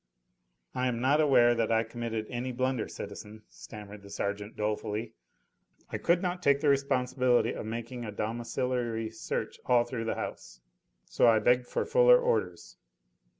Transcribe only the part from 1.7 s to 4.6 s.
I committed any blunder, citizen," stammered the sergeant